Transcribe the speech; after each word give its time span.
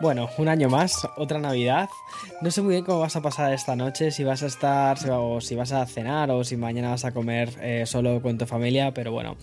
Bueno, 0.00 0.30
un 0.38 0.46
año 0.46 0.68
más, 0.68 1.08
otra 1.16 1.40
Navidad. 1.40 1.88
No 2.40 2.52
sé 2.52 2.62
muy 2.62 2.74
bien 2.74 2.84
cómo 2.84 3.00
vas 3.00 3.16
a 3.16 3.20
pasar 3.20 3.52
esta 3.52 3.74
noche, 3.74 4.12
si 4.12 4.22
vas 4.22 4.44
a 4.44 4.46
estar, 4.46 4.96
o 5.10 5.40
si 5.40 5.56
vas 5.56 5.72
a 5.72 5.84
cenar, 5.86 6.30
o 6.30 6.44
si 6.44 6.56
mañana 6.56 6.90
vas 6.90 7.04
a 7.04 7.10
comer 7.10 7.50
eh, 7.60 7.82
solo 7.84 8.22
con 8.22 8.38
tu 8.38 8.46
familia, 8.46 8.94
pero 8.94 9.10
bueno, 9.10 9.36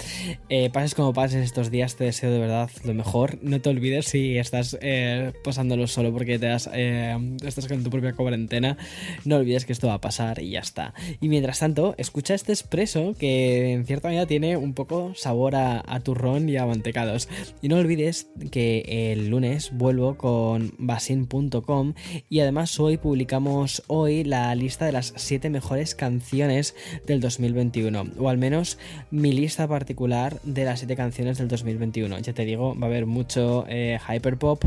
eh, 0.48 0.70
pases 0.70 0.96
como 0.96 1.12
pases 1.12 1.44
estos 1.44 1.72
días, 1.72 1.98
te 1.98 2.06
deseo 2.06 2.32
de 2.32 2.40
verdad 2.40 2.70
lo 2.86 2.94
mejor. 2.94 3.38
No 3.42 3.60
te 3.60 3.70
olvides 3.70 4.06
si 4.06 4.38
estás 4.38 4.78
eh, 4.80 5.34
pasándolo 5.44 5.88
solo 5.88 6.14
porque 6.14 6.40
te 6.40 6.46
das, 6.46 6.68
estás 6.68 7.68
con 7.68 7.84
tu 7.84 7.90
propia 7.90 8.14
cuarentena, 8.14 8.78
no 9.26 9.36
olvides 9.36 9.66
que 9.66 9.74
esto 9.74 9.88
va 9.88 9.96
a 9.96 10.02
pasar 10.02 10.42
y 10.42 10.52
ya 10.52 10.62
está. 10.62 10.94
Y 11.20 11.28
mientras 11.28 11.60
tanto, 11.60 11.96
escucha 11.98 12.34
este 12.34 12.54
expreso 12.54 13.14
que 13.20 13.74
en 13.74 13.86
cierta 13.86 14.08
medida 14.08 14.26
tiene 14.26 14.56
un 14.56 14.74
poco 14.74 15.16
sabor 15.16 15.58
a, 15.58 15.84
a 15.86 16.00
turrón 16.00 16.48
y 16.48 16.56
a 16.56 16.66
mantecados. 16.66 17.28
Y 17.62 17.68
no 17.68 17.76
olvides 17.76 18.30
que 18.52 19.12
el 19.12 19.28
lunes 19.28 19.72
vuelvo 19.74 20.16
con 20.16 20.45
basin.com 20.78 21.94
y 22.30 22.40
además 22.40 22.80
hoy 22.80 22.98
publicamos 22.98 23.84
hoy 23.88 24.24
la 24.24 24.54
lista 24.56 24.86
de 24.86 24.92
las 24.92 25.14
7 25.16 25.50
mejores 25.50 25.96
canciones 25.96 26.76
del 27.06 27.20
2021, 27.20 28.06
o 28.18 28.30
al 28.30 28.38
menos 28.38 28.78
mi 29.12 29.32
lista 29.32 29.68
particular 29.68 30.40
de 30.44 30.66
las 30.66 30.80
7 30.80 30.96
canciones 30.96 31.38
del 31.38 31.48
2021. 31.48 32.20
Ya 32.20 32.34
te 32.34 32.46
digo, 32.46 32.76
va 32.78 32.88
a 32.88 32.90
haber 32.90 33.06
mucho 33.06 33.66
eh, 33.68 34.00
hyperpop, 34.08 34.64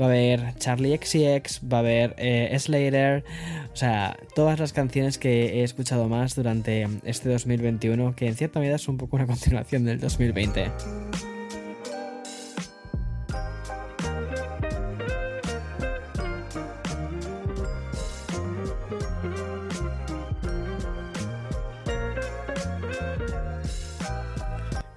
va 0.00 0.06
a 0.06 0.08
haber 0.08 0.54
Charlie 0.58 0.96
XCX, 0.96 1.60
va 1.72 1.78
a 1.78 1.80
haber 1.80 2.14
eh, 2.18 2.56
Slater, 2.58 3.24
o 3.72 3.76
sea, 3.76 4.16
todas 4.34 4.58
las 4.58 4.72
canciones 4.72 5.18
que 5.18 5.60
he 5.60 5.62
escuchado 5.62 6.08
más 6.08 6.34
durante 6.34 6.88
este 7.04 7.28
2021, 7.28 8.14
que 8.14 8.26
en 8.26 8.36
cierta 8.36 8.60
medida 8.60 8.76
es 8.76 8.88
un 8.88 8.96
poco 8.96 9.16
una 9.16 9.26
continuación 9.26 9.84
del 9.84 10.00
2020. 10.00 11.35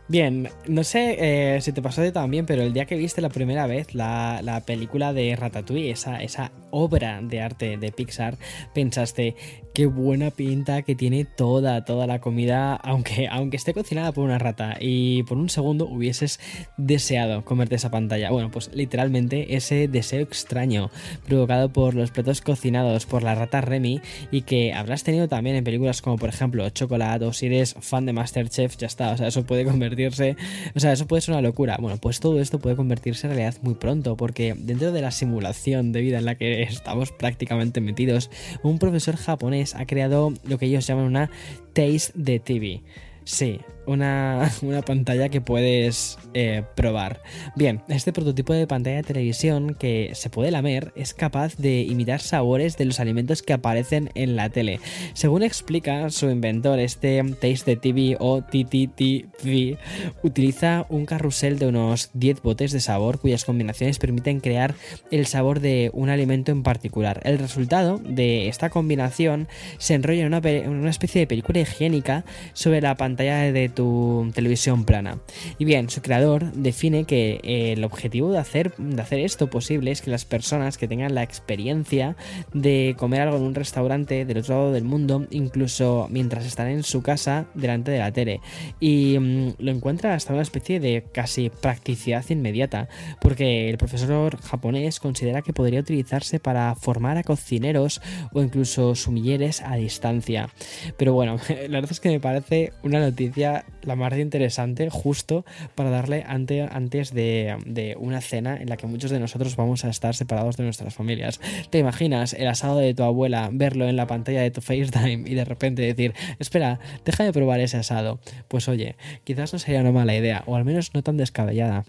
Bien, 0.09 0.49
no 0.67 0.83
sé 0.83 1.17
eh, 1.19 1.61
si 1.61 1.71
te 1.71 1.83
pasó 1.83 2.02
de 2.02 2.11
también, 2.11 2.47
pero 2.47 2.63
el 2.63 2.73
día 2.73 2.85
que 2.85 2.95
viste 2.95 3.21
la 3.21 3.29
primera 3.29 3.67
vez 3.67 3.93
la, 3.93 4.41
la 4.41 4.61
película 4.61 5.13
de 5.13 5.35
Ratatouille, 5.35 5.91
esa, 5.91 6.23
esa 6.23 6.52
obra 6.71 7.21
de 7.21 7.41
arte 7.41 7.77
de 7.77 7.91
Pixar, 7.91 8.39
pensaste, 8.73 9.35
qué 9.73 9.85
buena 9.85 10.31
pinta 10.31 10.81
que 10.81 10.95
tiene 10.95 11.25
toda, 11.25 11.85
toda 11.85 12.07
la 12.07 12.19
comida, 12.19 12.75
aunque, 12.75 13.27
aunque 13.31 13.57
esté 13.57 13.73
cocinada 13.73 14.11
por 14.11 14.25
una 14.25 14.37
rata 14.37 14.77
y 14.80 15.23
por 15.23 15.37
un 15.37 15.49
segundo 15.49 15.87
hubieses 15.87 16.39
deseado 16.77 17.45
comerte 17.45 17.75
esa 17.75 17.91
pantalla. 17.91 18.31
Bueno, 18.31 18.52
pues 18.52 18.71
literalmente 18.73 19.55
ese 19.55 19.87
deseo 19.87 20.21
extraño 20.21 20.89
provocado 21.27 21.71
por 21.71 21.93
los 21.93 22.11
platos 22.11 22.41
cocinados 22.41 23.05
por 23.05 23.23
la 23.23 23.35
rata 23.35 23.61
Remy 23.61 24.02
y 24.31 24.41
que 24.41 24.73
habrás 24.73 25.03
tenido 25.03 25.27
también 25.27 25.55
en 25.55 25.63
películas 25.63 26.02
como 26.02 26.17
por 26.17 26.30
ejemplo 26.30 26.69
Chocolate 26.69 27.25
o 27.25 27.33
si 27.33 27.45
eres 27.45 27.75
fan 27.80 28.05
de 28.05 28.14
Masterchef, 28.14 28.75
ya 28.77 28.87
está, 28.87 29.11
o 29.11 29.17
sea, 29.17 29.27
eso 29.27 29.45
puede 29.45 29.65
o 30.08 30.80
sea, 30.80 30.93
eso 30.93 31.08
puede 31.08 31.21
ser 31.21 31.33
una 31.33 31.42
locura. 31.42 31.77
Bueno, 31.80 31.98
pues 31.98 32.20
todo 32.20 32.39
esto 32.39 32.60
puede 32.60 32.76
convertirse 32.76 33.27
en 33.27 33.33
realidad 33.33 33.61
muy 33.61 33.76
pronto 33.76 34.15
porque 34.17 34.55
dentro 34.58 34.92
de 34.92 35.02
la 35.02 35.11
simulación 35.11 35.92
de 35.92 36.02
vida 36.02 36.20
en 36.20 36.26
la 36.26 36.36
que 36.36 36.64
estamos 36.64 37.11
prácticamente 37.11 37.82
metidos, 37.82 38.30
un 38.64 38.80
profesor 38.80 39.15
japonés 39.17 39.76
ha 39.76 39.86
creado 39.86 40.33
lo 40.43 40.58
que 40.58 40.67
ellos 40.67 40.86
llaman 40.87 41.05
una 41.05 41.30
Taste 41.73 42.11
de 42.15 42.39
TV. 42.39 42.82
Sí, 43.30 43.60
una, 43.90 44.52
pantalla 44.86 45.30
que 45.30 45.42
puedes 45.42 46.20
eh, 46.36 46.64
probar. 46.76 47.22
Bien, 47.56 47.82
este 47.88 48.14
prototipo 48.14 48.54
de 48.54 48.67
pantalla 48.67 48.98
de 48.98 49.04
televisión 49.04 49.73
que 49.73 50.12
se 50.14 50.30
puede 50.30 50.52
lamer 50.52 50.94
es 50.95 51.16
capaz 51.16 51.58
de 51.58 51.82
imitar 51.82 52.20
sabores 52.22 52.78
de 52.78 52.86
los 52.86 53.00
alimentos 53.00 53.42
que 53.42 53.54
aparecen 53.54 54.12
en 54.14 54.36
la 54.36 54.50
tele. 54.50 54.80
Según 55.14 55.42
explica 55.42 56.10
su 56.12 56.30
inventor, 56.30 56.80
este 56.80 57.23
Taste 57.42 57.78
TV 57.78 58.16
o 58.20 58.42
TTTV 58.44 59.78
utiliza 60.22 60.86
un 60.90 61.06
carrusel 61.06 61.58
de 61.58 61.67
unos 61.67 62.11
10 62.14 62.42
botes 62.44 62.72
de 62.72 62.82
sabor 62.82 63.20
cuyas 63.20 63.46
combinaciones 63.46 63.98
permiten 63.98 64.40
crear 64.40 64.76
el 65.10 65.26
sabor 65.26 65.61
de 65.61 65.90
un 65.94 66.10
alimento 66.10 66.52
en 66.52 66.61
particular. 66.61 67.22
El 67.23 67.40
resultado 67.40 67.98
de 67.98 68.50
esta 68.50 68.70
combinación 68.70 69.48
se 69.80 69.96
enrolla 69.96 70.22
en 70.22 70.28
una, 70.28 70.48
en 70.48 70.70
una 70.70 70.90
especie 70.92 71.22
de 71.22 71.28
película 71.28 71.60
higiénica 71.60 72.23
sobre 72.54 72.82
la 72.82 72.96
pantalla 72.96 73.18
de 73.23 73.69
tu 73.69 74.31
televisión 74.33 74.85
plana. 74.85 75.19
Y 75.57 75.65
bien, 75.65 75.89
su 75.89 76.02
creador 76.02 76.52
define 76.53 77.03
que 77.03 77.41
eh, 77.43 77.73
el 77.73 77.83
objetivo 77.83 78.31
de 78.31 78.37
hacer, 78.37 78.73
de 78.77 79.02
hacer 79.02 79.19
esto 79.19 79.49
posible 79.49 79.91
es 79.91 80.02
que 80.02 80.09
las 80.09 80.25
personas 80.25 80.77
que 80.77 80.87
tengan 80.87 81.13
la 81.13 81.23
experiencia 81.23 82.15
de 82.53 82.95
comer 82.97 83.21
algo 83.21 83.37
en 83.37 83.43
un 83.43 83.55
restaurante 83.55 84.25
del 84.25 84.37
otro 84.37 84.55
lado 84.55 84.71
del 84.71 84.85
mundo, 84.85 85.27
incluso 85.31 86.07
mientras 86.09 86.45
están 86.45 86.67
en 86.67 86.83
su 86.83 87.02
casa 87.02 87.47
delante 87.53 87.91
de 87.91 87.99
la 87.99 88.11
tele. 88.11 88.39
Y 88.80 89.17
mm, 89.19 89.55
lo 89.59 89.71
encuentra 89.71 90.13
hasta 90.13 90.33
una 90.33 90.41
especie 90.41 90.80
de 90.80 91.03
casi 91.11 91.49
practicidad 91.49 92.23
inmediata, 92.30 92.87
porque 93.19 93.69
el 93.69 93.77
profesor 93.77 94.39
japonés 94.41 94.99
considera 94.99 95.41
que 95.41 95.53
podría 95.53 95.81
utilizarse 95.81 96.39
para 96.39 96.73
formar 96.75 97.17
a 97.17 97.23
cocineros 97.23 98.01
o 98.31 98.41
incluso 98.41 98.95
sumilleres 98.95 99.61
a 99.61 99.75
distancia. 99.75 100.49
Pero 100.97 101.13
bueno, 101.13 101.37
la 101.49 101.80
verdad 101.80 101.91
es 101.91 101.99
que 101.99 102.09
me 102.09 102.19
parece 102.19 102.71
una 102.83 102.99
noticia 103.09 103.65
la 103.83 103.95
más 103.95 104.17
interesante 104.17 104.89
justo 104.89 105.45
para 105.75 105.89
darle 105.89 106.23
ante, 106.27 106.61
antes 106.61 107.14
de, 107.14 107.95
una 107.99 108.21
cena 108.21 108.58
en 108.58 108.70
la 108.70 108.77
que 108.77 108.87
muchos 108.87 109.11
de 109.11 109.20
nosotros 109.20 109.55
vamos 109.55 109.86
a 109.86 109.89
estar 109.89 110.15
separados 110.15 110.58
de 110.58 110.64
nuestras 110.64 110.93
familias. 110.93 111.39
¿Te 111.69 111.80
imaginas 111.80 112.33
el 112.33 112.48
asado 112.48 112.77
de 112.77 112.93
tu 112.93 113.03
abuela, 113.03 113.49
verlo 113.52 113.87
en 113.87 113.95
la 113.95 114.08
pantalla 114.08 114.42
de 114.42 114.52
tu 114.52 114.61
FaceTime 114.61 115.30
y 115.30 115.36
de 115.36 115.45
repente 115.45 115.81
decir, 115.81 116.14
espera, 116.39 116.80
deja 117.05 117.23
de 117.23 117.33
probar 117.33 117.59
ese 117.59 117.77
asado? 117.77 118.19
Pues 118.48 118.67
oye, 118.67 118.95
quizás 119.23 119.53
no 119.53 119.59
sería 119.59 119.81
una 119.81 119.92
mala 119.92 120.15
idea, 120.15 120.43
o 120.45 120.55
al 120.55 120.65
menos 120.65 120.93
no 120.93 121.03
tan 121.03 121.17
descabellada. 121.17 121.86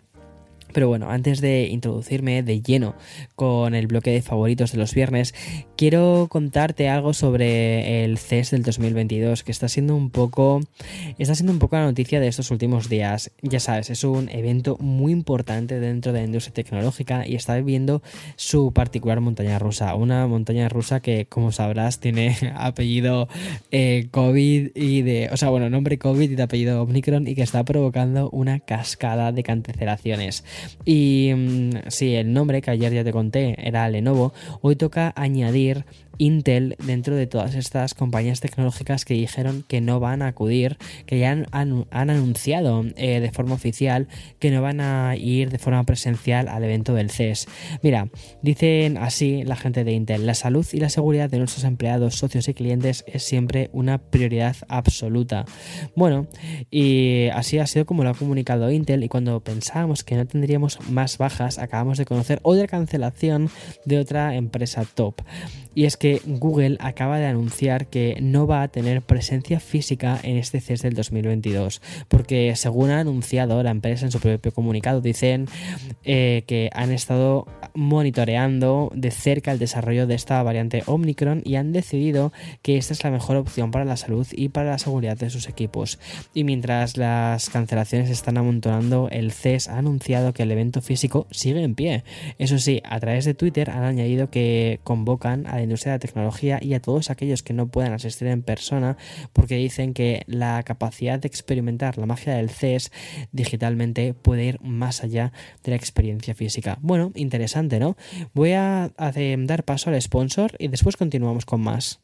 Pero 0.72 0.88
bueno, 0.88 1.10
antes 1.10 1.41
de 1.41 1.69
introducirme 1.69 2.42
de 2.42 2.62
lleno 2.62 2.94
con 3.34 3.75
el 3.75 3.86
bloque 3.86 4.10
de 4.10 4.22
favoritos 4.22 4.72
de 4.72 4.78
los 4.78 4.94
viernes, 4.94 5.34
quiero 5.76 6.28
contarte 6.31 6.88
algo 6.88 7.12
sobre 7.12 8.04
el 8.04 8.19
CES 8.19 8.50
del 8.50 8.62
2022, 8.62 9.42
que 9.42 9.53
está 9.53 9.69
siendo 9.69 9.97
un 9.97 10.10
poco 10.10 10.60
está 11.19 11.34
siendo 11.34 11.53
un 11.53 11.59
poco 11.59 11.76
la 11.76 11.84
noticia 11.84 12.20
de 12.20 12.28
estos 12.28 12.50
últimos 12.50 12.88
días. 12.88 13.30
Ya 13.42 13.60
sabes, 13.60 13.91
es 13.91 14.04
un 14.04 14.28
evento 14.28 14.76
muy 14.80 15.12
importante 15.12 15.80
dentro 15.80 16.12
de 16.12 16.20
la 16.20 16.25
industria 16.25 16.54
tecnológica 16.54 17.26
y 17.26 17.34
está 17.34 17.56
viviendo 17.56 18.03
su 18.36 18.72
particular 18.72 19.20
montaña 19.20 19.59
rusa, 19.59 19.94
una 19.94 20.26
montaña 20.26 20.69
rusa 20.69 21.00
que, 21.00 21.26
como 21.26 21.53
sabrás, 21.53 22.00
tiene 22.00 22.36
apellido 22.56 23.28
eh, 23.70 24.09
COVID 24.10 24.70
y 24.75 25.03
de, 25.03 25.28
o 25.32 25.36
sea, 25.36 25.50
bueno, 25.50 25.70
nombre 25.70 25.98
COVID 25.98 26.30
y 26.30 26.34
de 26.34 26.42
apellido 26.42 26.82
Omicron 26.82 27.26
y 27.26 27.34
que 27.34 27.42
está 27.42 27.64
provocando 27.64 28.30
una 28.30 28.60
cascada 28.60 29.32
de 29.32 29.42
cancelaciones. 29.42 30.44
Y 30.84 31.32
mm, 31.34 31.71
sí, 31.88 32.15
el 32.15 32.32
nombre 32.32 32.62
que 32.62 32.71
ayer 32.71 32.93
ya 32.93 33.04
te 33.04 33.12
conté 33.12 33.56
era 33.59 33.89
Lenovo, 33.89 34.33
hoy 34.62 34.77
toca 34.77 35.12
añadir 35.16 35.84
Intel 36.21 36.77
dentro 36.84 37.17
de 37.17 37.27
todas 37.27 37.55
estas 37.55 37.95
compañías 37.95 38.41
tecnológicas 38.41 39.07
que 39.07 39.15
dijeron 39.15 39.65
que 39.67 39.81
no 39.81 40.01
van 40.01 40.21
a 40.21 40.28
acudir, 40.28 40.77
que 41.07 41.19
ya 41.19 41.31
han, 41.31 41.87
anunciado 41.91 42.84
eh, 42.97 43.21
de 43.21 43.33
forma 43.33 43.55
oficial 43.55 44.07
que 44.39 44.51
no 44.51 44.61
van 44.61 44.83
a 44.83 45.17
ir 45.17 45.51
de 45.51 45.59
forma 45.59 45.83
presencial 45.84 46.49
al 46.49 46.63
evento 46.63 46.93
del 46.93 47.11
CES. 47.11 47.49
Mira, 47.83 48.11
dicen 48.43 48.99
así 48.99 49.45
la 49.45 49.57
gente 49.57 49.83
de 49.83 49.93
Intel, 49.93 50.27
la 50.27 50.34
salud 50.34 50.67
y 50.72 50.78
la 50.78 50.91
seguridad 50.91 51.31
de 51.31 51.39
nuestros 51.39 51.65
empleados, 51.65 52.17
socios 52.17 52.49
y 52.49 52.55
clientes 52.55 53.03
es 53.07 53.22
siempre 53.22 53.71
una 53.72 53.97
prioridad 53.97 54.57
absoluta. 54.69 55.47
Bueno, 55.97 56.27
y 56.71 57.28
así 57.28 57.59
ha 57.59 57.67
sido 57.67 57.87
como 57.87 58.05
lo 58.05 58.11
ha 58.11 58.15
comunicado 58.15 58.71
Intel 58.71 59.05
y 59.05 59.09
cuando 59.09 59.41
pensábamos 59.41 60.05
que 60.05 60.17
no 60.17 60.27
tendríamos 60.27 60.78
más 60.91 61.17
bajas, 61.17 61.59
acabamos 61.59 61.97
de 61.97 62.05
conocer 62.05 62.41
otra 62.43 62.67
cancelación 62.67 63.49
de 63.87 63.99
otra 63.99 64.34
empresa 64.34 64.84
top. 64.84 65.22
Y 65.75 65.84
es 65.84 65.97
que 65.97 66.09
Google 66.24 66.77
acaba 66.80 67.18
de 67.18 67.27
anunciar 67.27 67.86
que 67.86 68.18
no 68.21 68.47
va 68.47 68.62
a 68.62 68.68
tener 68.68 69.03
presencia 69.03 69.60
física 69.60 70.18
en 70.22 70.36
este 70.36 70.60
CES 70.60 70.83
del 70.83 70.95
2022, 70.95 71.80
porque 72.09 72.54
según 72.57 72.91
ha 72.91 73.01
anunciado 73.01 73.62
la 73.62 73.71
empresa 73.71 74.04
en 74.04 74.12
su 74.12 74.21
propio 74.21 74.53
comunicado, 74.53 75.01
dicen 75.01 75.47
eh, 76.04 76.45
que 76.47 76.71
han 76.74 76.91
estado 76.91 77.47
monitoreando 77.74 78.91
de 78.95 79.10
cerca 79.10 79.53
el 79.53 79.59
desarrollo 79.59 80.07
de 80.07 80.15
esta 80.15 80.42
variante 80.42 80.83
Omicron 80.86 81.42
y 81.45 81.57
han 81.57 81.72
decidido 81.72 82.33
que 82.62 82.77
esta 82.77 82.92
es 82.92 83.04
la 83.04 83.10
mejor 83.10 83.36
opción 83.36 83.71
para 83.71 83.84
la 83.84 83.97
salud 83.97 84.27
y 84.33 84.48
para 84.48 84.71
la 84.71 84.78
seguridad 84.78 85.16
de 85.16 85.30
sus 85.30 85.48
equipos. 85.48 85.98
Y 86.34 86.45
mientras 86.45 86.97
las 86.97 87.51
cancelaciones 87.51 88.10
están 88.10 88.39
amontonando, 88.39 89.09
el 89.10 89.33
CES 89.33 89.68
ha 89.68 89.78
anunciado 89.78 90.33
que 90.33 90.42
el 90.42 90.51
evento 90.51 90.80
físico 90.80 91.27
sigue 91.30 91.62
en 91.62 91.74
pie. 91.74 92.04
Eso 92.39 92.59
sí, 92.59 92.83
a 92.84 92.98
través 93.01 93.24
de 93.24 93.34
Twitter 93.34 93.71
han 93.71 93.84
añadido 93.84 94.30
que 94.30 94.80
convocan 94.84 95.47
a 95.47 95.57
la 95.57 95.62
industria 95.62 95.92
tecnología 96.00 96.58
y 96.60 96.74
a 96.74 96.82
todos 96.82 97.10
aquellos 97.10 97.44
que 97.44 97.52
no 97.52 97.68
puedan 97.68 97.92
asistir 97.92 98.26
en 98.26 98.42
persona 98.42 98.97
porque 99.32 99.54
dicen 99.54 99.94
que 99.94 100.24
la 100.26 100.62
capacidad 100.64 101.20
de 101.20 101.28
experimentar 101.28 101.97
la 101.98 102.06
magia 102.06 102.34
del 102.34 102.50
CES 102.50 102.91
digitalmente 103.30 104.14
puede 104.14 104.44
ir 104.44 104.60
más 104.60 105.04
allá 105.04 105.32
de 105.62 105.70
la 105.70 105.76
experiencia 105.76 106.34
física. 106.34 106.78
Bueno, 106.82 107.12
interesante, 107.14 107.78
¿no? 107.78 107.97
Voy 108.34 108.52
a, 108.52 108.91
dar 108.97 109.64
paso 109.64 109.91
al 109.91 110.00
sponsor 110.02 110.56
y 110.58 110.68
después 110.68 110.97
continuamos 110.97 111.44
con 111.44 111.60
más. 111.60 112.00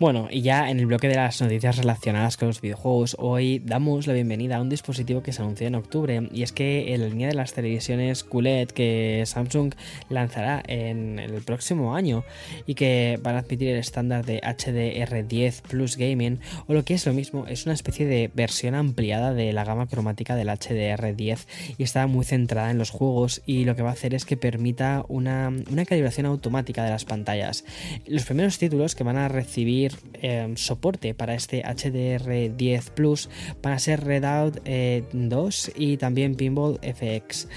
Bueno, 0.00 0.26
y 0.28 0.42
ya 0.42 0.70
en 0.70 0.80
el 0.80 0.86
bloque 0.86 1.06
de 1.06 1.14
las 1.14 1.40
noticias 1.40 1.76
relacionadas 1.76 2.36
con 2.36 2.48
los 2.48 2.60
videojuegos, 2.60 3.14
hoy 3.16 3.60
damos 3.64 4.08
la 4.08 4.12
bienvenida 4.12 4.56
a 4.56 4.60
un 4.60 4.68
dispositivo 4.68 5.22
que 5.22 5.32
se 5.32 5.40
anunció 5.40 5.68
en 5.68 5.76
octubre, 5.76 6.28
y 6.32 6.42
es 6.42 6.50
que 6.50 6.92
en 6.92 7.02
la 7.02 7.06
línea 7.06 7.28
de 7.28 7.34
las 7.34 7.52
televisiones 7.52 8.24
QLED 8.24 8.70
que 8.70 9.22
Samsung 9.24 9.72
lanzará 10.08 10.64
en 10.66 11.20
el 11.20 11.42
próximo 11.42 11.94
año 11.94 12.24
y 12.66 12.74
que 12.74 13.20
van 13.22 13.36
a 13.36 13.38
admitir 13.38 13.68
el 13.68 13.78
estándar 13.78 14.26
de 14.26 14.40
HDR10 14.40 15.62
Plus 15.62 15.96
Gaming, 15.96 16.40
o 16.66 16.74
lo 16.74 16.84
que 16.84 16.94
es 16.94 17.06
lo 17.06 17.12
mismo, 17.12 17.46
es 17.46 17.64
una 17.64 17.74
especie 17.74 18.04
de 18.04 18.32
versión 18.34 18.74
ampliada 18.74 19.32
de 19.32 19.52
la 19.52 19.62
gama 19.62 19.86
cromática 19.86 20.34
del 20.34 20.48
HDR10 20.48 21.46
y 21.78 21.84
está 21.84 22.08
muy 22.08 22.24
centrada 22.24 22.72
en 22.72 22.78
los 22.78 22.90
juegos 22.90 23.42
y 23.46 23.64
lo 23.64 23.76
que 23.76 23.82
va 23.82 23.90
a 23.90 23.92
hacer 23.92 24.12
es 24.12 24.24
que 24.24 24.36
permita 24.36 25.04
una, 25.06 25.52
una 25.70 25.84
calibración 25.84 26.26
automática 26.26 26.82
de 26.82 26.90
las 26.90 27.04
pantallas. 27.04 27.64
Los 28.08 28.24
primeros 28.24 28.58
títulos 28.58 28.96
que 28.96 29.04
van 29.04 29.18
a 29.18 29.28
recibir 29.28 29.83
Em, 30.14 30.56
soporte 30.56 31.12
para 31.12 31.34
este 31.34 31.62
HDR10 31.62 32.90
Plus 32.90 33.28
van 33.62 33.74
a 33.74 33.78
ser 33.78 34.04
Redout 34.04 34.56
2 34.64 34.64
eh, 34.64 35.72
y 35.76 35.96
también 35.98 36.34
Pinball 36.34 36.78
FX. 36.82 37.48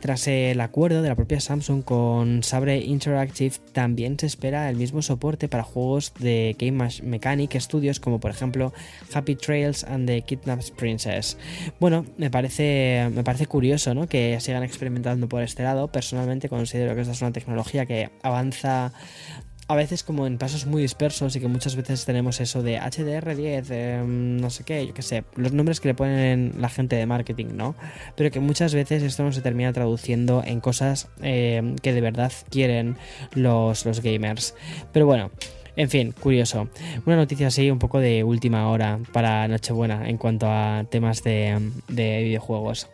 Tras 0.00 0.28
el 0.28 0.60
acuerdo 0.60 1.02
de 1.02 1.08
la 1.08 1.16
propia 1.16 1.40
Samsung 1.40 1.82
con 1.82 2.42
Sabre 2.44 2.78
Interactive, 2.78 3.56
también 3.72 4.18
se 4.18 4.26
espera 4.26 4.70
el 4.70 4.76
mismo 4.76 5.02
soporte 5.02 5.48
para 5.48 5.64
juegos 5.64 6.12
de 6.18 6.56
Game 6.58 6.88
Mechanic 7.02 7.58
Studios, 7.58 7.98
como 7.98 8.20
por 8.20 8.30
ejemplo 8.30 8.72
Happy 9.12 9.34
Trails 9.34 9.84
and 9.84 10.08
the 10.08 10.22
Kidnapped 10.22 10.72
Princess. 10.76 11.36
Bueno, 11.80 12.04
me 12.16 12.30
parece, 12.30 13.10
me 13.12 13.24
parece 13.24 13.46
curioso 13.46 13.92
¿no? 13.94 14.06
que 14.06 14.38
sigan 14.40 14.62
experimentando 14.62 15.28
por 15.28 15.42
este 15.42 15.64
lado. 15.64 15.88
Personalmente 15.88 16.48
considero 16.48 16.94
que 16.94 17.00
esta 17.00 17.12
es 17.12 17.22
una 17.22 17.32
tecnología 17.32 17.86
que 17.86 18.10
avanza 18.22 18.92
a 19.68 19.76
veces 19.76 20.02
como 20.02 20.26
en 20.26 20.38
pasos 20.38 20.64
muy 20.66 20.80
dispersos 20.80 21.36
y 21.36 21.40
que 21.40 21.46
muchas 21.46 21.76
veces 21.76 22.06
tenemos 22.06 22.40
eso 22.40 22.62
de 22.62 22.80
HDR10, 22.80 23.70
em, 23.70 24.40
no 24.40 24.48
sé 24.48 24.64
qué, 24.64 24.86
yo 24.86 24.94
qué 24.94 25.02
sé, 25.02 25.24
los 25.36 25.52
nombres 25.52 25.80
que 25.80 25.88
le 25.88 25.94
ponen 25.94 26.54
la 26.58 26.70
gente 26.70 26.96
de 26.96 27.04
marketing, 27.04 27.48
¿no? 27.54 27.74
Pero 28.16 28.30
que 28.30 28.40
muchas 28.40 28.74
veces 28.74 29.02
esto 29.02 29.22
no 29.22 29.32
se 29.32 29.42
termina 29.42 29.72
traduciendo 29.74 30.42
en 30.44 30.60
cosas 30.60 31.08
em, 31.20 31.76
que 31.76 31.92
de 31.92 32.00
verdad 32.00 32.32
quieren 32.50 32.96
los, 33.34 33.84
los 33.84 34.00
gamers. 34.00 34.54
Pero 34.92 35.06
bueno. 35.06 35.30
En 35.76 35.88
fin, 35.88 36.10
curioso. 36.10 36.68
Una 37.06 37.14
noticia 37.14 37.46
así 37.46 37.70
un 37.70 37.78
poco 37.78 38.00
de 38.00 38.24
última 38.24 38.68
hora 38.68 38.98
para 39.12 39.46
Nochebuena 39.46 40.08
en 40.08 40.16
cuanto 40.16 40.48
a 40.48 40.84
temas 40.90 41.22
de, 41.22 41.70
de 41.86 42.24
videojuegos. 42.24 42.88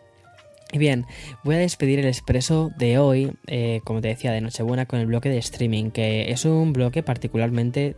Y 0.75 0.77
bien, 0.77 1.05
voy 1.45 1.55
a 1.55 1.59
despedir 1.59 1.99
el 1.99 2.05
expreso 2.05 2.69
de 2.77 2.97
hoy, 2.97 3.31
eh, 3.47 3.79
como 3.85 4.01
te 4.01 4.09
decía, 4.09 4.33
de 4.33 4.41
Nochebuena 4.41 4.85
con 4.85 4.99
el 4.99 5.05
bloque 5.05 5.29
de 5.29 5.37
streaming, 5.37 5.89
que 5.91 6.31
es 6.33 6.43
un 6.43 6.73
bloque 6.73 7.01
particularmente 7.01 7.95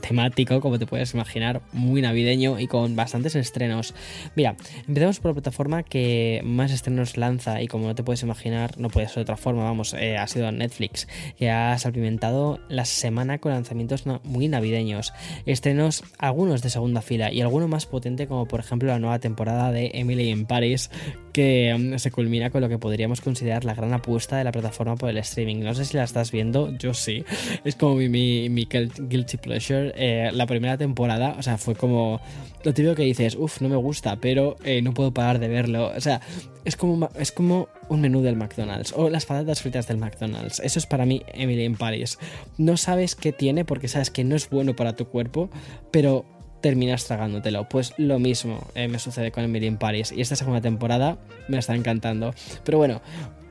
temático, 0.00 0.60
como 0.60 0.78
te 0.78 0.86
puedes 0.86 1.14
imaginar, 1.14 1.62
muy 1.72 2.02
navideño 2.02 2.58
y 2.58 2.66
con 2.66 2.96
bastantes 2.96 3.34
estrenos. 3.34 3.94
Mira, 4.36 4.56
empezamos 4.86 5.20
por 5.20 5.30
la 5.30 5.34
plataforma 5.34 5.82
que 5.82 6.40
más 6.44 6.72
estrenos 6.72 7.16
lanza 7.16 7.62
y 7.62 7.68
como 7.68 7.86
no 7.86 7.94
te 7.94 8.02
puedes 8.02 8.22
imaginar, 8.22 8.78
no 8.78 8.88
puede 8.88 9.08
ser 9.08 9.16
de 9.16 9.22
otra 9.22 9.36
forma, 9.36 9.64
vamos, 9.64 9.94
eh, 9.94 10.16
ha 10.16 10.26
sido 10.26 10.50
Netflix, 10.52 11.08
que 11.36 11.50
ha 11.50 11.76
salpimentado 11.78 12.60
la 12.68 12.84
semana 12.84 13.38
con 13.38 13.52
lanzamientos 13.52 14.04
muy 14.24 14.48
navideños. 14.48 15.12
Estrenos, 15.46 16.04
algunos 16.18 16.62
de 16.62 16.70
segunda 16.70 17.02
fila 17.02 17.32
y 17.32 17.40
alguno 17.40 17.68
más 17.68 17.86
potente 17.86 18.26
como 18.26 18.46
por 18.46 18.60
ejemplo 18.60 18.88
la 18.88 18.98
nueva 18.98 19.18
temporada 19.18 19.72
de 19.72 19.90
Emily 19.94 20.30
in 20.30 20.46
Paris, 20.46 20.90
que 21.32 21.74
mm, 21.76 21.98
se 21.98 22.10
culmina 22.10 22.50
con 22.50 22.60
lo 22.60 22.68
que 22.68 22.78
podríamos 22.78 23.20
considerar 23.20 23.64
la 23.64 23.74
gran 23.74 23.92
apuesta 23.92 24.36
de 24.36 24.44
la 24.44 24.52
plataforma 24.52 24.96
por 24.96 25.10
el 25.10 25.18
streaming. 25.18 25.60
No 25.60 25.74
sé 25.74 25.84
si 25.84 25.96
la 25.96 26.04
estás 26.04 26.30
viendo, 26.30 26.76
yo 26.78 26.94
sí. 26.94 27.24
Es 27.64 27.76
como 27.76 27.96
mi, 27.96 28.08
mi, 28.08 28.48
mi 28.48 28.66
guilty 28.66 29.36
eh, 29.60 30.30
la 30.32 30.46
primera 30.46 30.76
temporada, 30.78 31.34
o 31.38 31.42
sea, 31.42 31.58
fue 31.58 31.74
como 31.74 32.20
lo 32.64 32.74
típico 32.74 32.94
que 32.94 33.02
dices, 33.02 33.36
uff, 33.36 33.60
no 33.60 33.68
me 33.68 33.76
gusta, 33.76 34.16
pero 34.16 34.56
eh, 34.64 34.82
no 34.82 34.94
puedo 34.94 35.12
parar 35.12 35.38
de 35.38 35.48
verlo. 35.48 35.92
O 35.94 36.00
sea, 36.00 36.20
es 36.64 36.76
como, 36.76 37.08
es 37.18 37.32
como 37.32 37.68
un 37.88 38.00
menú 38.00 38.22
del 38.22 38.36
McDonald's 38.36 38.92
o 38.96 39.10
las 39.10 39.26
patatas 39.26 39.62
fritas 39.62 39.88
del 39.88 39.98
McDonald's. 39.98 40.60
Eso 40.60 40.78
es 40.78 40.86
para 40.86 41.06
mí 41.06 41.22
Emily 41.34 41.64
in 41.64 41.76
Paris. 41.76 42.18
No 42.58 42.76
sabes 42.76 43.14
qué 43.14 43.32
tiene 43.32 43.64
porque 43.64 43.88
sabes 43.88 44.10
que 44.10 44.24
no 44.24 44.36
es 44.36 44.48
bueno 44.48 44.76
para 44.76 44.94
tu 44.94 45.06
cuerpo, 45.06 45.50
pero 45.90 46.24
terminas 46.60 47.04
tragándotelo. 47.04 47.68
Pues 47.68 47.92
lo 47.98 48.18
mismo 48.18 48.66
eh, 48.74 48.88
me 48.88 48.98
sucede 48.98 49.32
con 49.32 49.44
Emily 49.44 49.66
in 49.66 49.76
Paris 49.76 50.12
y 50.12 50.20
esta 50.20 50.36
segunda 50.36 50.60
temporada 50.60 51.18
me 51.48 51.58
está 51.58 51.74
encantando. 51.74 52.32
Pero 52.64 52.78
bueno, 52.78 53.02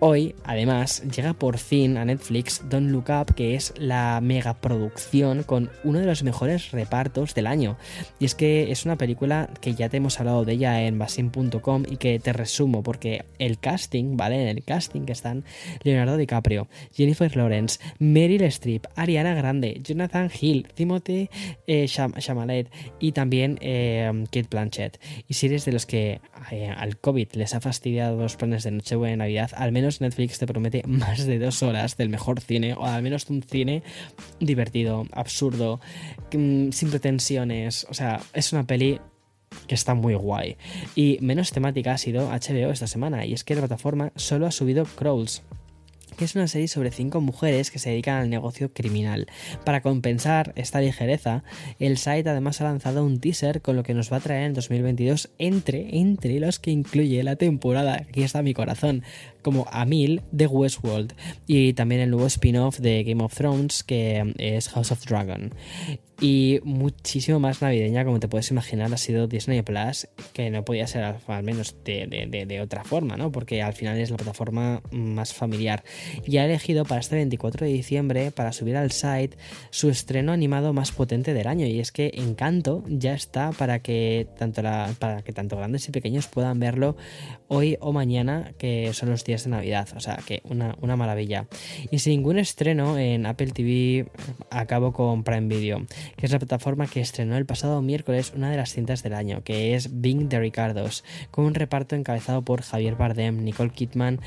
Hoy, 0.04 0.34
además, 0.46 1.04
llega 1.16 1.34
por 1.34 1.60
fin 1.60 1.96
a 1.96 2.04
Netflix 2.04 2.64
Don't 2.68 2.90
Look 2.90 3.12
Up, 3.12 3.36
que 3.36 3.54
es 3.54 3.72
la 3.78 4.20
mega 4.20 4.56
producción 4.56 5.44
con 5.44 5.70
uno 5.84 6.00
de 6.00 6.08
los 6.08 6.24
mejores 6.24 6.72
repartos 6.72 7.36
del 7.36 7.46
año. 7.46 7.78
Y 8.20 8.26
es 8.26 8.34
que 8.34 8.72
es 8.72 8.84
una 8.84 8.98
película 8.98 9.48
que 9.62 9.76
ya 9.76 9.90
te 9.90 9.98
hemos 9.98 10.20
hablado 10.20 10.44
de 10.44 10.54
ella 10.54 10.82
en 10.82 10.98
basin.com 10.98 11.84
y 11.88 11.98
que 11.98 12.18
te 12.18 12.34
resumo, 12.34 12.82
porque 12.82 13.26
el 13.38 13.60
casting, 13.60 14.18
¿vale? 14.18 14.42
En 14.42 14.48
el 14.48 14.64
casting 14.64 15.02
que 15.02 15.12
están 15.12 15.44
Leonardo 15.84 16.18
DiCaprio, 16.18 16.68
Jennifer 16.92 17.38
Lawrence, 17.38 17.80
Meryl 18.00 18.42
Streep, 18.42 18.88
Ariana 18.96 19.36
Grande, 19.36 19.82
Jonathan 19.84 20.32
Hill, 20.32 20.68
Timothy 20.74 21.30
eh, 21.68 21.86
Chamalet 21.86 22.72
y 23.00 23.12
también 23.12 23.60
eh, 23.62 24.12
Kate 24.32 24.48
Blanchett. 24.50 25.00
Y 25.28 25.36
si 25.36 25.46
eres 25.46 25.66
de 25.66 25.74
los 25.74 25.86
que 25.86 26.22
eh, 26.50 26.74
al 26.76 26.98
COVID 26.98 27.34
les 27.34 27.54
ha 27.54 27.62
fastidiado 27.62 28.18
los 28.18 28.36
planes 28.36 28.64
de 28.64 28.72
Nochebuena 28.72 29.14
y 29.14 29.18
Navidad, 29.18 29.52
al 29.56 29.72
menos 29.72 29.91
Netflix 30.00 30.40
te 30.40 30.48
promete 30.48 30.84
más 30.88 31.26
de 31.26 31.40
dos 31.40 31.64
horas 31.64 31.98
del 31.98 32.10
mejor 32.10 32.40
cine, 32.40 32.74
o 32.74 32.86
al 32.86 33.04
menos 33.04 33.30
un 33.30 33.44
cine 33.44 33.84
divertido, 34.40 35.06
absurdo, 35.12 35.82
mm, 36.34 36.70
sin 36.72 36.90
pretensiones. 36.90 37.86
O 37.90 37.94
sea, 37.94 38.22
es 38.34 38.54
una 38.54 38.66
peli 38.66 39.02
que 39.68 39.76
está 39.76 39.96
muy 39.96 40.14
guay. 40.14 40.56
Y 40.96 41.18
menos 41.22 41.52
temática 41.52 41.94
ha 41.94 41.98
sido 41.98 42.30
HBO 42.32 42.72
esta 42.72 42.88
semana, 42.88 43.26
y 43.26 43.34
es 43.34 43.44
que 43.44 43.56
la 43.56 43.62
plataforma 43.62 44.14
solo 44.16 44.48
ha 44.48 44.52
subido 44.52 44.86
Crawls 44.86 45.44
que 46.18 46.26
es 46.26 46.36
una 46.36 46.48
serie 46.48 46.68
sobre 46.68 46.92
cinco 46.92 47.22
mujeres 47.22 47.72
que 47.72 47.80
se 47.80 47.90
dedican 47.90 48.22
al 48.22 48.30
negocio 48.30 48.72
criminal. 48.74 49.28
Para 49.66 49.82
compensar 49.82 50.54
esta 50.56 50.80
ligereza, 50.80 51.44
el 51.80 51.98
site 51.98 52.30
además 52.30 52.62
ha 52.62 52.66
lanzado 52.66 53.04
un 53.04 53.20
teaser 53.20 53.62
con 53.62 53.76
lo 53.76 53.84
que 53.84 53.94
nos 53.94 54.12
va 54.12 54.18
a 54.18 54.20
traer 54.20 54.44
en 54.44 54.54
2022 54.54 55.32
entre, 55.40 55.98
entre 55.98 56.40
los 56.40 56.60
que 56.60 56.70
incluye 56.70 57.24
la 57.24 57.38
temporada, 57.38 58.06
aquí 58.08 58.24
está 58.24 58.44
mi 58.44 58.54
corazón, 58.54 59.04
como 59.42 59.68
a 59.72 59.86
mil 59.86 60.22
de 60.32 60.48
Westworld 60.48 61.14
y 61.48 61.74
también 61.74 62.02
el 62.02 62.12
nuevo 62.12 62.28
spin-off 62.28 62.80
de 62.80 63.04
Game 63.04 63.24
of 63.24 63.34
Thrones 63.34 63.84
que 63.84 64.34
es 64.38 64.70
House 64.70 64.92
of 64.92 65.06
Dragon 65.06 65.54
y 66.22 66.60
muchísimo 66.64 67.40
más 67.40 67.64
navideña, 67.64 68.06
como 68.06 68.20
te 68.20 68.28
puedes 68.28 68.52
imaginar, 68.52 68.94
ha 68.94 68.98
sido 68.98 69.26
Disney 69.26 69.64
Plus, 69.64 70.08
que 70.34 70.52
no 70.52 70.64
podía 70.64 70.86
ser 70.86 71.04
al 71.04 71.44
menos 71.44 71.76
de, 71.84 72.62
otra 72.62 72.84
forma, 72.84 73.18
¿no? 73.18 73.32
Porque 73.32 73.64
al 73.64 73.74
final 73.74 73.98
es 73.98 74.12
la 74.12 74.18
plataforma 74.18 74.84
más 74.92 75.34
familiar. 75.34 75.84
Y 76.28 76.38
ha 76.38 76.46
elegido 76.46 76.86
para 76.86 77.02
este 77.02 77.16
24 77.16 77.66
de 77.66 77.74
diciembre, 77.74 78.30
para 78.30 78.54
subir 78.54 78.78
al 78.78 78.92
site, 78.92 79.36
su 79.72 79.90
estreno 79.90 80.32
animado 80.32 80.74
más 80.74 80.92
potente 80.92 81.34
del 81.34 81.48
año. 81.48 81.66
Y 81.66 81.80
es 81.80 81.92
que 81.92 82.12
Encanto 82.14 82.84
ya 82.88 83.16
está 83.16 83.50
para 83.52 83.80
que 83.80 84.28
tanto, 84.38 84.62
la, 84.62 84.94
para 85.00 85.24
que 85.24 85.34
tanto 85.34 85.58
grandes 85.58 85.90
y 85.90 85.92
pequeños 85.92 86.28
puedan 86.28 86.60
verlo 86.60 86.96
hoy 87.48 87.78
o 87.80 87.94
mañana, 87.94 88.54
que 88.60 88.94
son 88.94 89.10
los 89.10 89.24
días 89.24 89.46
de 89.46 89.50
Navidad. 89.50 89.90
O 89.96 90.00
sea, 90.00 90.20
que 90.24 90.44
una, 90.44 90.76
una 90.82 90.96
maravilla. 90.96 91.48
Y 91.90 91.98
sin 91.98 92.12
ningún 92.12 92.38
estreno 92.38 93.00
en 93.00 93.26
Apple 93.26 93.48
TV, 93.48 94.06
acabo 94.52 94.94
con 94.94 95.24
Prime 95.24 95.48
Video 95.48 95.84
que 96.16 96.26
es 96.26 96.32
la 96.32 96.40
plataforma 96.40 96.88
que 96.88 97.02
estrenó 97.02 97.38
el 97.38 97.46
pasado 97.46 97.82
miércoles 97.82 98.34
una 98.36 98.52
de 98.52 98.58
las 98.58 98.74
cintas 98.74 99.04
del 99.04 99.14
año, 99.14 99.44
que 99.44 99.76
es 99.76 100.02
Bing 100.02 100.30
de 100.30 100.40
Ricardos, 100.40 101.04
con 101.32 101.46
un 101.46 101.54
reparto 101.54 101.96
encabezado 101.96 102.42
por 102.42 102.62
Javier 102.62 102.96
Bardem, 102.96 103.44
Nicole 103.44 103.72
Kidman, 103.72 104.20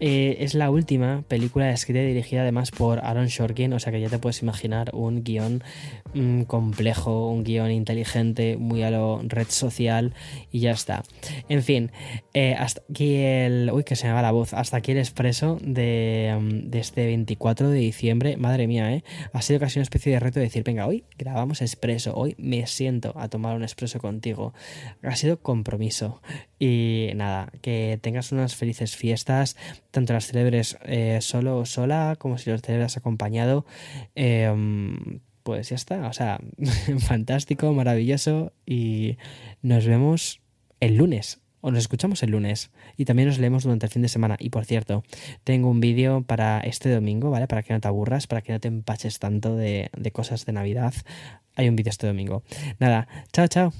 eh, 0.00 0.38
es 0.40 0.54
la 0.54 0.70
última 0.70 1.22
película 1.28 1.70
escrita 1.70 2.00
y 2.00 2.06
dirigida 2.06 2.42
además 2.42 2.70
por 2.70 2.98
Aaron 3.04 3.26
Shorkin, 3.26 3.72
o 3.72 3.78
sea 3.78 3.92
que 3.92 4.00
ya 4.00 4.08
te 4.08 4.18
puedes 4.18 4.42
imaginar 4.42 4.90
un 4.94 5.22
guion 5.22 5.62
mm, 6.14 6.42
complejo, 6.42 7.28
un 7.28 7.44
guion 7.44 7.70
inteligente, 7.70 8.56
muy 8.56 8.82
a 8.82 8.90
lo 8.90 9.20
red 9.22 9.46
social 9.48 10.14
y 10.50 10.60
ya 10.60 10.72
está. 10.72 11.02
En 11.48 11.62
fin, 11.62 11.92
eh, 12.34 12.54
hasta 12.58 12.82
aquí 12.90 13.16
el... 13.16 13.70
Uy, 13.72 13.84
que 13.84 13.96
se 13.96 14.06
me 14.06 14.12
va 14.12 14.22
la 14.22 14.32
voz. 14.32 14.54
Hasta 14.54 14.78
aquí 14.78 14.92
el 14.92 14.98
expreso 14.98 15.58
de, 15.62 16.36
mm, 16.40 16.70
de, 16.70 16.78
este 16.78 17.06
24 17.06 17.68
de 17.68 17.78
diciembre. 17.78 18.36
Madre 18.36 18.66
mía, 18.66 18.92
¿eh? 18.92 19.04
Ha 19.32 19.42
sido 19.42 19.60
casi 19.60 19.78
una 19.78 19.84
especie 19.84 20.12
de 20.12 20.20
reto 20.20 20.40
de 20.40 20.46
decir, 20.46 20.64
venga, 20.64 20.86
hoy 20.86 21.04
grabamos 21.18 21.62
expreso, 21.62 22.14
hoy 22.16 22.34
me 22.38 22.66
siento 22.66 23.12
a 23.16 23.28
tomar 23.28 23.56
un 23.56 23.62
expreso 23.62 24.00
contigo. 24.00 24.54
Ha 25.02 25.16
sido 25.16 25.40
compromiso. 25.40 26.20
Y 26.64 27.10
nada, 27.16 27.50
que 27.60 27.98
tengas 28.00 28.30
unas 28.30 28.54
felices 28.54 28.94
fiestas, 28.94 29.56
tanto 29.90 30.12
las 30.12 30.28
celebres 30.28 30.78
eh, 30.84 31.18
solo 31.20 31.58
o 31.58 31.66
sola, 31.66 32.14
como 32.20 32.38
si 32.38 32.50
los 32.50 32.62
celebras 32.62 32.96
acompañado. 32.96 33.66
Em, 34.14 35.18
pues 35.42 35.70
ya 35.70 35.74
está, 35.74 36.06
o 36.06 36.12
sea, 36.12 36.38
fantástico, 37.00 37.72
maravilloso 37.72 38.52
y 38.64 39.16
nos 39.60 39.86
vemos 39.86 40.40
el 40.78 40.94
lunes 40.94 41.40
o 41.62 41.72
nos 41.72 41.80
escuchamos 41.80 42.22
el 42.22 42.30
lunes 42.30 42.70
y 42.96 43.06
también 43.06 43.26
nos 43.26 43.40
leemos 43.40 43.64
durante 43.64 43.86
el 43.86 43.90
fin 43.90 44.02
de 44.02 44.08
semana. 44.08 44.36
Y 44.38 44.50
por 44.50 44.64
cierto, 44.64 45.02
tengo 45.42 45.68
un 45.68 45.80
vídeo 45.80 46.22
para 46.22 46.60
este 46.60 46.94
domingo, 46.94 47.30
¿vale? 47.30 47.48
Para 47.48 47.64
que 47.64 47.72
no 47.72 47.80
te 47.80 47.88
aburras, 47.88 48.28
para 48.28 48.40
que 48.40 48.52
no 48.52 48.60
te 48.60 48.68
empaches 48.68 49.18
tanto 49.18 49.56
de, 49.56 49.90
de 49.96 50.12
cosas 50.12 50.46
de 50.46 50.52
Navidad. 50.52 50.94
Hay 51.56 51.68
un 51.68 51.74
vídeo 51.74 51.90
este 51.90 52.06
domingo. 52.06 52.44
Nada, 52.78 53.08
chao, 53.32 53.48
chao. 53.48 53.72